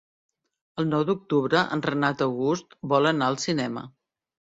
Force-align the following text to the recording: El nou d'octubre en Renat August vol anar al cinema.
El 0.83 0.87
nou 0.93 1.03
d'octubre 1.09 1.61
en 1.75 1.83
Renat 1.87 2.23
August 2.27 2.73
vol 2.95 3.11
anar 3.11 3.29
al 3.33 3.39
cinema. 3.45 3.85